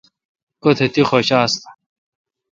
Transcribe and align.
کوتھ 0.61 0.81
تی 0.93 1.01
حوشہ 1.09 1.35
آستہ 1.43 1.69